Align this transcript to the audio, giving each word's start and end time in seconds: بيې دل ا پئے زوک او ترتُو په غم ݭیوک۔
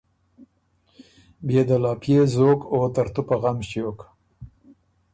بيې 1.45 1.61
دل 1.69 1.83
ا 1.91 1.93
پئے 2.01 2.19
زوک 2.35 2.59
او 2.73 2.79
ترتُو 2.93 3.21
په 3.27 3.35
غم 3.41 3.57
ݭیوک۔ 3.67 3.99